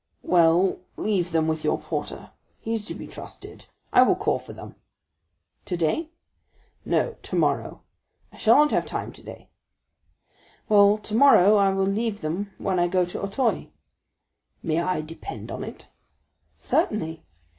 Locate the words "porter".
1.79-2.31